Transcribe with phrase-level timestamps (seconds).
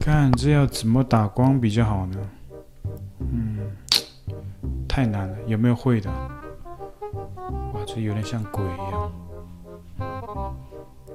[0.00, 2.16] 看这要怎么打光比较好呢？
[3.20, 3.58] 嗯，
[4.88, 6.10] 太难了，有没有会的？
[7.74, 9.12] 哇，这有点像鬼一样。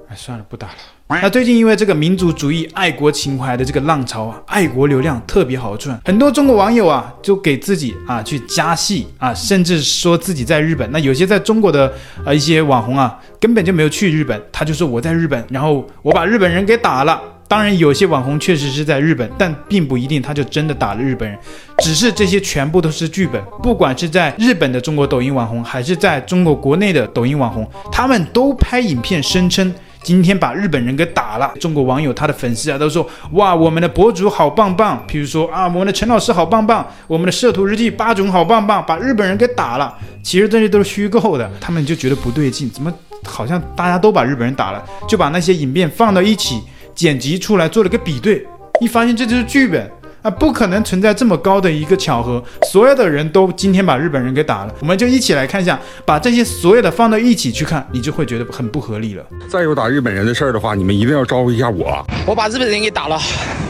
[0.08, 0.74] 哎，算了，不打了。
[1.08, 10.88] 那最近因为这个民族主义、爱国情怀的这个浪潮啊，爱国流量特别好赚，很多中国网友啊就给自己啊去加戏啊，甚至说自己在日本。
[10.92, 11.92] 那有些在中国的
[12.24, 17.20] 啊一些网红啊，根本就没有去日本，他就说我在日本，然后我把日本人给打了。
[17.48, 21.38] 当然，有些网红确实是在日本，但并不一定他就真的打了日本人，
[21.78, 23.40] 只是这些全部都是剧本。
[23.62, 31.52] 不管是在日本的中国抖音网红，还是在中国国内的抖音网红，他们都拍影片声称今天把日本人给打了。
[31.60, 39.94] 中国网友他的粉丝啊都说哇，我们的博主好棒棒，比如说啊，我们的陈老师好棒棒，我们的摄图日记八种好棒棒，把日本人给打了。
[40.20, 42.92] 其实这些都是虚构的，他们就觉得不对劲，怎么
[43.24, 46.60] 好像大家都把日本人打了，就把那些影片放到一起。
[46.96, 48.44] 剪辑出来做了个比对，
[48.80, 49.88] 一发现这就是剧本
[50.22, 52.42] 啊，不可能存在这么高的一个巧合。
[52.72, 59.22] 所有的人都今天把日本人给打了，我们就一起来看一下，把这些所有的放到一起去看，你就会觉得很不合理了。
[59.46, 62.02] 再有打日本人的事儿的话，你们一定要招呼一下我。
[62.26, 63.20] 我把日本人给打了，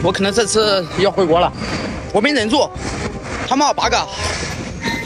[0.01, 1.51] 我可能这次要回国了，
[2.13, 2.69] 我没忍住，
[3.45, 3.97] 他骂我八个，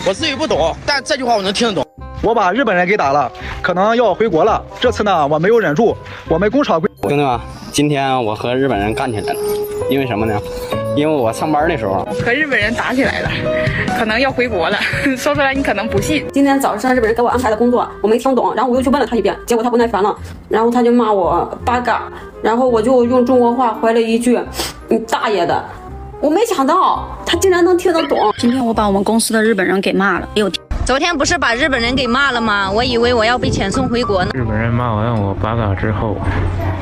[0.08, 1.84] 我自己不懂，但这句话我能听得懂。
[2.22, 3.32] 我把日本人给打了，
[3.64, 4.64] 可能要回国了。
[4.80, 5.98] 这次呢，我没有忍住，
[6.30, 7.40] 我们工厂兄弟们，
[7.72, 9.40] 今天我和日本人干起来了，
[9.90, 10.38] 因为什么呢？
[10.94, 13.30] 因为我上班的时候和日本人打起来了，
[13.98, 14.78] 可能要回国了。
[15.16, 16.26] 说出来你可能不信。
[16.34, 20.14] 今天早上日本人给我安排的工作，我没听懂，然后我又去问了他一遍，结果他不耐烦了，
[20.50, 22.12] 然后他就骂我八嘎，
[22.44, 24.38] 然后我就用中国话回了一句
[24.90, 25.64] ：“你大爷的！”
[26.20, 28.18] 我没想到他竟然能听得懂。
[28.38, 30.52] 今天我把我们公司的日本人给骂了，哎呦！
[30.92, 32.70] 昨天不是把日本人给骂了吗？
[32.70, 34.32] 我以为我要被遣送回国呢。
[34.34, 36.18] 日本人骂完我八嘎之后，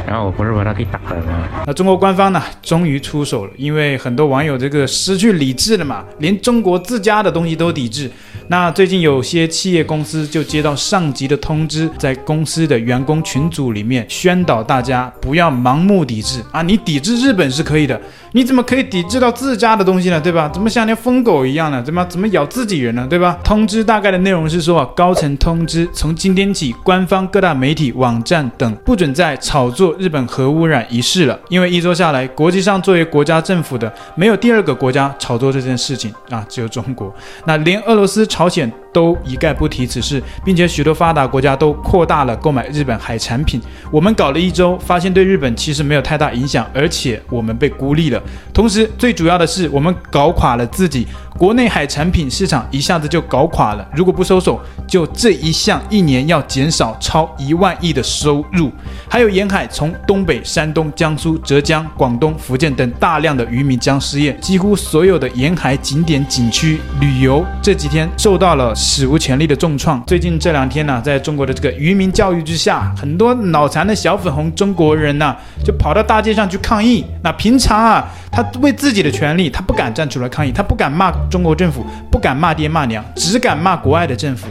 [0.07, 1.47] 然后我不是把他给打了吗？
[1.67, 8.09] 那中国官方呢，终于出手了，因为很多网友这个失去理智了嘛，连中国自家的东西都抵制。
[8.47, 16.63] 那最近有些企业公司就接到上级的通知，在公司的员工群组里面宣导大家不要盲目抵制啊！
[16.63, 18.01] 你抵制日本是可以的，
[18.31, 20.21] 你怎么可以抵制到自家的东西呢？
[20.21, 20.49] 对吧？
[20.53, 21.81] 怎么像条疯狗一样呢？
[21.81, 23.07] 怎么怎么咬自己人呢？
[23.09, 23.37] 对吧？
[23.43, 31.39] 通知大概的内容是说啊，高层通知，从今天起，官方各大媒体、网站等不准再炒作日本核污染一事了。
[31.49, 37.11] 因为一周下来，国际上作为国家政府的，没有第二个国家炒作这件事情啊，只有中国。
[37.45, 43.59] 那连俄罗斯朝鲜都一概不提此事，并且许多发达国家都扩大了购买日本海产品。
[43.91, 48.18] 我们搞了一周，发现对日本其实没有太大影响，而且我们被孤立了。
[48.53, 51.07] 同时，最主要的是我们搞垮了自己。
[51.37, 58.69] 国内海产品市场一下子就搞垮了，如果不收手，就这一项一年要减少超一万亿的收入。
[59.09, 70.03] 还有沿海从东北、山东、江苏、浙江、广东、福建等大量的渔民将失业，几乎所有的沿海景点景区旅游这几天受到了史无前例的重创。
[70.05, 77.05] 最近这两天呢、在中国的这个渔民教育之下，很多脑残的小粉红中国人呢、就跑到大街上去抗议。
[77.23, 81.11] 那平常啊，他为自己的权利，他不敢站出来抗议，他不敢骂。
[81.29, 84.47] 中国政府不敢骂爹骂娘，只敢骂国外的政府。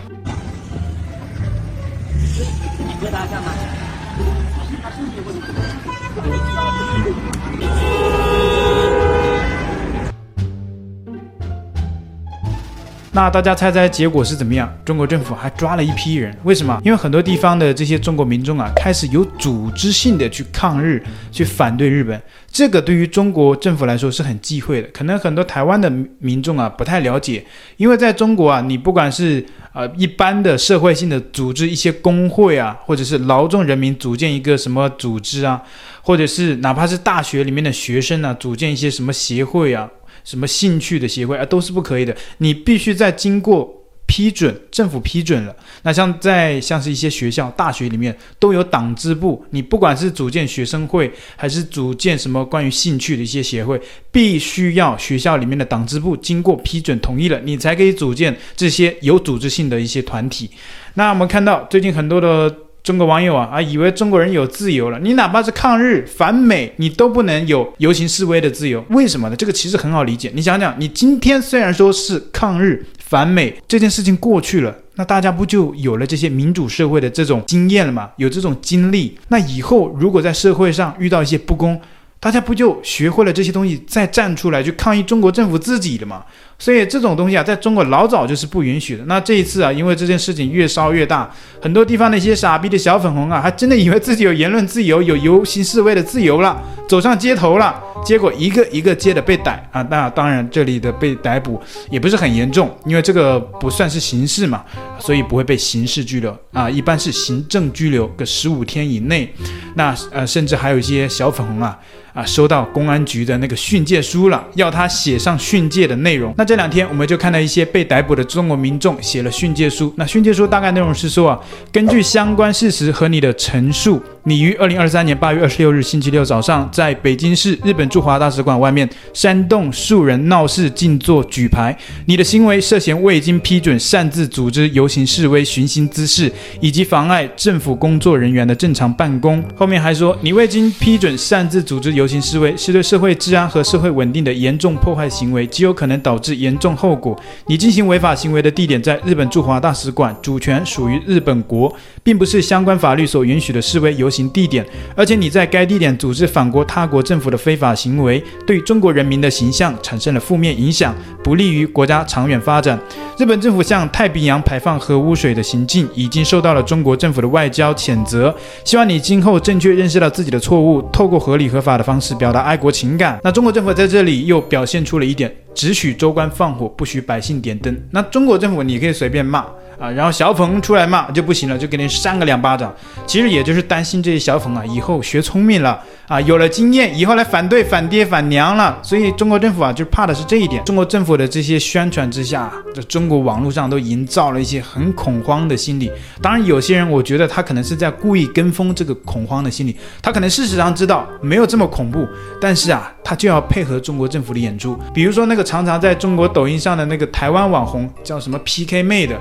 [13.18, 14.72] 那大家猜猜结果是怎么样？
[14.84, 16.80] 中国政府还抓了一批人，为什么？
[16.84, 21.02] 因为很多地方的这些中国民众啊，开始有组织性的去抗日，
[21.32, 22.22] 去反对日本。
[22.46, 24.86] 这个对于中国政府来说是很忌讳的。
[24.92, 27.44] 可能很多台湾的民众啊不太了解，
[27.76, 35.60] 因为在中国啊，你不管是呃一般的社会性的组织，一些工会啊，或者是劳动人民组建一个什么组织啊，
[36.02, 39.90] 或者是哪怕是大学里面的学生啊，组建一些什么协会啊。
[40.28, 42.14] 什么兴趣的协会啊，都是不可以的。
[42.36, 43.66] 你必须在经过
[44.04, 45.56] 批准，政府批准了。
[45.84, 49.42] 那像在像是一些学校、大学里面都有党支部。
[49.52, 53.80] 你不管是组建学生会，还是组建什么关于兴趣的一些协会，
[54.12, 60.50] 必须要学校里面的党支部经过批准同意了，你才可以组建这些有组织性的一些团体。
[60.92, 62.54] 那我们看到最近很多的。
[62.88, 64.98] 中国网友啊啊，以为中国人有自由了。
[65.00, 68.82] 你哪怕是抗日反美，你都不能有游行示威的自由。
[68.88, 69.36] 为什么呢？
[69.36, 70.32] 这个其实很好理解。
[70.34, 78.08] 你想想，你今天虽然说是抗日反美这件事情过去了，那大家不就有了这些民主社会的这种经验了吗？
[78.16, 81.78] 有这种经历，那以后如果在社会上遇到一些不公，
[82.18, 86.24] 大家不就学会了这些东西，再站出来去抗议中国政府自己的吗？
[86.58, 89.04] 所以这种东西啊，在中国老早就是不允许的。
[89.06, 91.30] 那这一次啊，因为这件事情越烧越大，
[91.62, 97.82] 很多地方那些傻逼的小粉红啊，还真的以为自己有言论自由、有游行示威的自由了，走上街头了。
[98.04, 99.82] 结果一个一个接的被逮啊！
[99.90, 101.60] 那当然，这里的被逮捕
[101.90, 104.64] 也不是很严重，因为这个不算是刑事嘛，
[105.00, 109.32] 所以不会被刑事拘留啊，一般是行政拘留个十五天以内。
[109.74, 111.78] 那呃，甚至还有一些小粉红啊。
[112.14, 116.34] 啊，收到公安局的那个训诫书了，要他写上训诫的内容。
[116.36, 119.92] 那这两天我们就看到一些被逮捕的中国民众写了训诫书。
[119.96, 121.38] 那训诫书大概内容是说啊，
[121.70, 139.44] 根据相关事实和你的陈述，你于二零二三年八月二十六日星期六早上，在北京市日本驻华大使馆外面煽动数人闹事、静坐、举牌，你的行为涉嫌未经批准擅自组织游行示威、寻衅滋事，以及妨碍政府工作人员的正常办公。
[139.54, 147.18] 后面还说，你未经批准擅自组织游行示威是对社会治安和社会稳定的严重破坏行为，极有可能导致严重后果。
[147.46, 154.66] 你进行违法行为的地点在日本驻华大使馆，主权属于日本国，并不是相关法律所允许的示威游行地点。
[154.96, 162.78] 而且你在该地点组织反国他国政府的非法行为，对中国人民的形象产生了负面影响，不利于国家长远发展。
[163.16, 168.34] 日本政府向太平洋排放核污水的行径，已经受到了中国政府的外交谴责。
[168.64, 172.08] 希望你今后正确认识到自己的错误，透过合理合法的方式。
[172.18, 173.20] 表达爱国情感。
[173.22, 177.76] 那中国政府在这里又表现出了一点，只许州官放火，不许百姓点灯。
[177.90, 179.44] 那中国政府你可以随便骂。
[179.76, 182.72] 啊，然后小粉出来骂就不行了，就给你扇个两巴掌。
[183.06, 188.78] 其实也就是担心这些小粉啊，以后学聪明了啊，有了经验，以后来反对反爹反娘了。
[188.82, 190.64] 所以中国政府啊，就怕的是这一点。
[190.64, 195.92] 中国政府的这些宣传之下，这中国网络上都营造了一些很恐慌的心理。
[196.22, 202.08] 当然，有些人我觉得他可能是在故意跟风这个恐慌的心理，他可能事实上知道没有这么恐怖，
[202.40, 204.78] 但是啊，他就要配合中国政府的演出。
[204.94, 209.14] 比如说那个常常在中国抖音上的那个台湾网红叫什么 PK 妹的。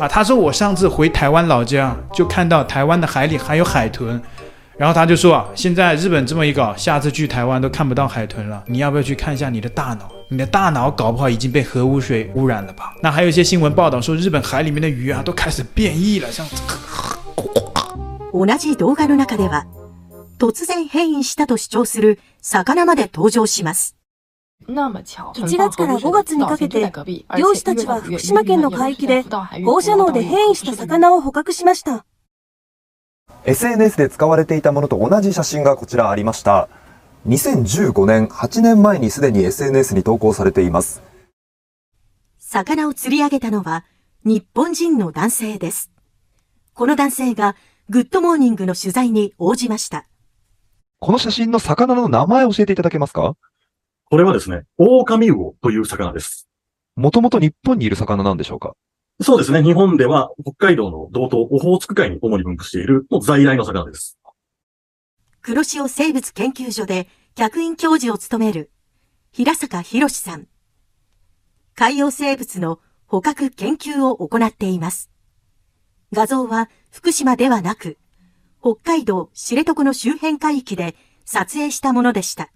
[0.00, 4.20] 啊，他说我上次回台湾老家，就看到台湾的海里还有海豚，
[4.77, 8.63] 然后他就说啊，现在日本这么一搞，下次去台湾都看不到海豚了。
[8.67, 10.11] 你要不要去看一下你的大脑？
[10.29, 12.93] 你的大脑搞不好已经被核污水污染了吧？
[13.01, 16.45] 那还有一些新闻报道说，日本海里面的鱼啊都开始变异了，像。
[18.31, 19.65] 同じ动画の中では、
[20.37, 23.95] 突然変异したと主张する鱼まで登场します。
[24.67, 26.91] 1月から5月にかけて、
[27.29, 29.23] 渔师たちは福岛県の海域で
[29.65, 32.05] 放射能で変异した鱼を捕获しました。
[33.44, 36.68] SNS で使われていたものと同じ写真がこちらありました。
[37.26, 41.02] 2015年、8年前にすでに SNS に投稿されています。
[42.38, 43.84] 鱼を钓り上げたのは
[44.24, 45.90] 日本人の男性です。
[46.72, 47.56] この男性が
[47.88, 50.06] グッドモーニングの取材に応じました。
[51.00, 53.34] この写真の鱼の名前を教えていただけますか？
[54.04, 56.48] これはですね、オオカミウオという鱼です。
[56.94, 58.74] もともと日本にいる鱼なんでしょうか？
[59.22, 59.62] そうですね。
[59.62, 64.18] 日本では北海道の道东オホーツク海に主に分布しているもう在来の鱼です。
[65.40, 68.70] 黒潮生物研究所で客员教授を务める
[69.32, 70.46] 平坂博さん。
[71.74, 75.10] 海洋生物の捕获研究を行っています。
[76.12, 77.98] 画像は福岛ではなく、
[78.60, 82.50] 北海道知床の周辺海域で撮影したものでした。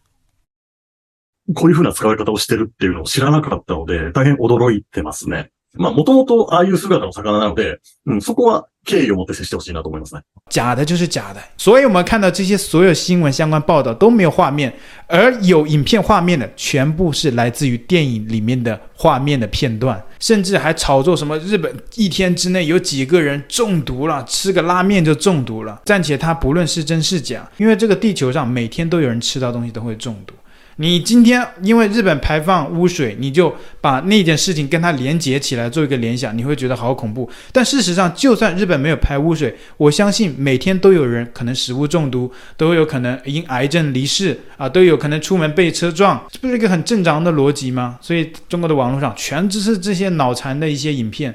[1.54, 5.50] こういう风な使われ方をしてるっていうのを知らなかったので、大変惊いてますね。
[5.75, 10.21] まあ、もともとああいう姿の鱼なので、うん、そこは敬意を持って接してほしいなと思いますね。
[10.49, 14.73] 假的就是假的，所以我们看到这些所有新闻相关报道都没有画面，
[15.07, 25.81] 而有影片画面的全部是来自于电影里面的画面的片段，甚至还炒作什么日本一天之内有几个人中毒了，吃个拉面就中毒了。
[25.85, 30.33] 暂且它不论是真是假，因为这个地球上每天都有人吃到东西都会中毒。
[30.78, 37.28] 你今天因为日本排放污水，你就把那件事情跟它连接起来做一个联想，你会觉得好恐怖。
[37.50, 47.98] 但事实上，就算日本没有排污水，我相信每天都有人可能食物中毒，都有可能因癌症离世啊，都有可能出门被车撞，这不是一个很正常的逻辑吗？
[48.02, 51.34] 所以中国的网络上全只是这些脑残的一些影片。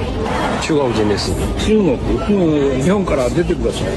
[0.61, 1.31] 中国人です。
[1.65, 3.87] 中国、うん、日本から出てください。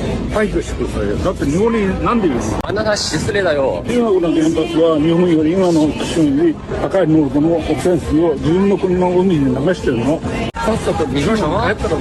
[0.49, 1.17] 退去してくださいよ。
[1.19, 2.59] だって日本になんで言うの？
[2.63, 3.85] あなた失礼だよ。
[3.87, 10.21] 中国の原発は日本より今の基准より高い浓度の汚染水を自分の国の海に流してるの。
[10.55, 12.01] さっさと日本に帰ったらどう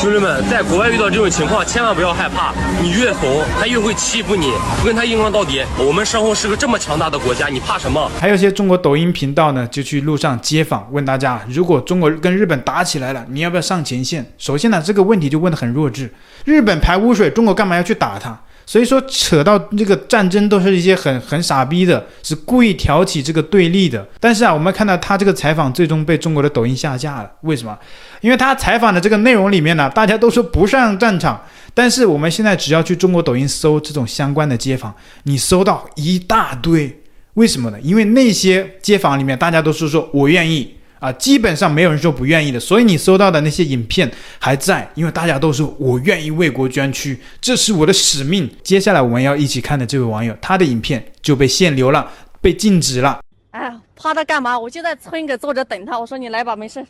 [0.00, 2.54] 兄弟们，在国外遇到这种情况，千万不要害怕。
[2.80, 4.52] 你越怂，他越会欺负你。
[4.84, 5.60] 跟他硬刚到底。
[5.76, 8.08] 我们身后是个这么强大的国家，你怕什么？
[8.20, 14.24] 还有些中国抖音频道呢，就去路上街访，问大家：如果中国跟日本打起来了，你要不要上前线？
[14.38, 16.08] 首先呢，这个问题就问得很弱智。
[16.48, 18.40] 日本排污水，中国干嘛要去打他？
[18.64, 24.06] 所以说，扯到这个战争都是一些很很傻逼的，是故意挑起这个对立的。
[24.18, 27.78] 但是啊，我们看到他这个采访最终被中国的抖音下架了，为什么？
[28.22, 31.42] 因为他采访的这个内容里面呢，大家都说不上战场。
[31.74, 37.02] 但是我们现在只要去中国抖音搜这种相关的街访，你搜到一大堆。
[37.34, 37.78] 为什么呢？
[37.82, 40.77] 因为那些街访里面，大家都是说我愿意。
[40.98, 48.50] 啊，基本上没有人说不愿意的，所以你收到的那些影片还在，因为大家都说我愿意为国捐躯，这是我的使命。
[48.62, 53.20] 接下来我们要一起看的这位网友，他的影片就被限流了，被禁止了。
[53.52, 54.58] 哎，怕他干嘛？
[54.58, 55.98] 我就在村给坐着等他。
[55.98, 56.84] 我说你来吧，没事。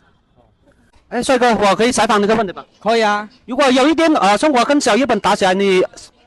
[1.08, 2.64] 哎，帅哥，我可以采访你个问题吗？
[2.80, 3.28] 可以啊。
[3.46, 5.82] 如果有一天啊，中国跟小日本打起来，你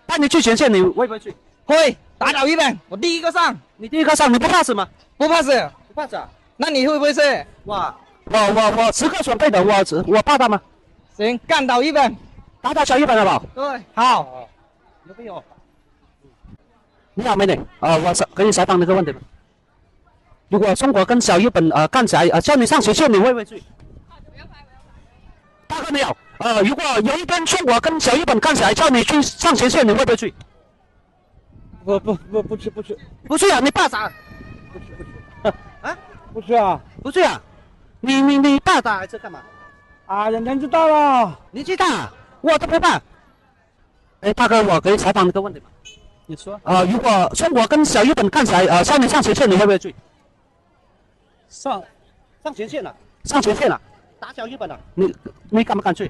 [0.08, 1.34] 派你去前线，你会不会去？
[1.66, 3.58] 会，打倒日本，我第一个上。
[3.78, 4.88] 你第一个上，你不怕死吗？
[5.18, 5.52] 不怕死，
[5.88, 6.30] 不怕死啊。
[6.62, 7.44] 那你会不会是？
[7.66, 9.74] 哇，我我我时刻准备的，我
[10.16, 10.62] 我怕他们？
[11.18, 12.16] 行，干倒日本，
[12.62, 13.44] 打倒小日本了不好？
[13.56, 14.48] 对，好。
[15.08, 15.44] 有没有？
[17.16, 19.20] 你好，美女，啊，我可以采访你个问题吗？
[20.50, 23.64] 如果中国跟小日本呃干起来，呃叫你上前线，你会不会去？
[25.66, 30.32] 大哥你好，呃，如果有一天中国跟小日本干起来，叫你去上前线，你会不会去？
[31.84, 32.96] 不不不不去不去
[33.28, 33.60] 不去啊！
[33.60, 34.12] 你怕啥？
[34.72, 35.10] 不去不去。
[36.32, 36.34] 啊？
[36.34, 37.42] 不去啊，不去啊，
[38.00, 39.42] 你你你爸打还是干嘛？
[40.06, 42.10] 啊，人年纪大了，年纪大，
[42.42, 43.02] 我都不怕。
[44.22, 45.66] 哎，大哥，我可以采访你个问题吗？
[46.26, 46.54] 你说。
[46.56, 49.94] 啊、呃，如果中国跟小日本干起来，呃，叫你上前线，你会不会去？
[51.50, 51.84] 上，
[52.44, 52.96] 上前线了，
[53.26, 53.80] 上前线了，
[54.20, 55.14] 打小日本了，你
[55.50, 56.10] 你敢不敢去？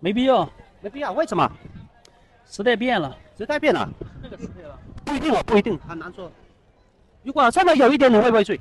[0.00, 0.48] 没必要，
[0.80, 1.50] 没必要，为什么？
[2.46, 3.88] 时代变了，时代变了，
[4.22, 6.30] 这个时代了，不一定哦，不一定，很难说。
[7.22, 8.60] 如果真的有一点，你会不会去？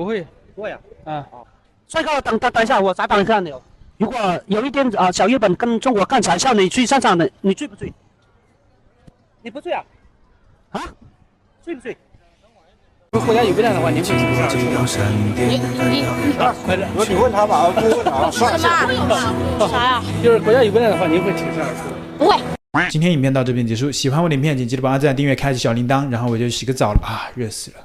[0.00, 0.78] 不会，不会啊。
[1.04, 1.26] 啊，
[1.86, 3.52] 帅哥，等等等一下，我采访一下你。
[3.98, 7.92] 如果有一天啊、呃，小日本跟中国干起来，叫你去上场的，你醉不醉？
[9.42, 9.84] 你不醉啊？
[10.70, 10.80] 啊？
[11.62, 11.94] 醉不醉？
[13.10, 14.48] 如果国家有危难的话，你会请假？
[15.36, 18.30] 你你你啊，快点，我你问他吧，我不问他。
[18.30, 19.68] 什么？
[19.68, 20.02] 啥呀？
[20.24, 21.62] 就是国家有危难的话，你会请假？
[22.16, 22.40] 不会。
[22.88, 27.76] 今天影片到这边结束，喜欢我的影片，请记得帮我点赞、订阅、开启小铃铛，然后我就洗个澡了啊，热死了。